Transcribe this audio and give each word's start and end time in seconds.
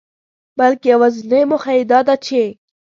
بلکي 0.57 0.87
يوازنۍ 0.93 1.41
موخه 1.49 1.71
يې 1.77 1.83
داده 1.91 2.15
چي 2.25 2.43